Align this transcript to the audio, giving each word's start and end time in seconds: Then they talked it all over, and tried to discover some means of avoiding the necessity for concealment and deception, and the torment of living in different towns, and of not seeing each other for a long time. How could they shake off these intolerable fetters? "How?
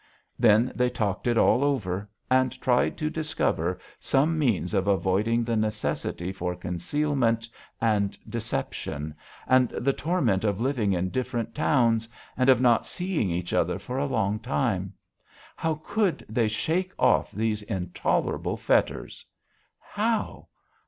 Then 0.39 0.71
they 0.73 0.89
talked 0.89 1.27
it 1.27 1.37
all 1.37 1.63
over, 1.63 2.09
and 2.27 2.59
tried 2.59 2.97
to 2.97 3.09
discover 3.11 3.77
some 3.99 4.35
means 4.39 4.73
of 4.73 4.87
avoiding 4.87 5.43
the 5.43 5.55
necessity 5.55 6.31
for 6.31 6.55
concealment 6.55 7.47
and 7.79 8.17
deception, 8.27 9.13
and 9.47 9.69
the 9.69 9.93
torment 9.93 10.43
of 10.43 10.59
living 10.59 10.91
in 10.93 11.09
different 11.11 11.53
towns, 11.53 12.09
and 12.35 12.49
of 12.49 12.59
not 12.59 12.87
seeing 12.87 13.29
each 13.29 13.53
other 13.53 13.77
for 13.77 13.99
a 13.99 14.07
long 14.07 14.39
time. 14.39 14.91
How 15.55 15.75
could 15.83 16.25
they 16.27 16.47
shake 16.47 16.93
off 16.97 17.31
these 17.31 17.61
intolerable 17.61 18.57
fetters? 18.57 19.23
"How? 19.79 20.47